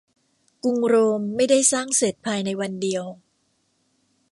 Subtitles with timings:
[0.63, 3.03] กรุงโรมไม่ได้สร้างเสร็จภายในวันเดียว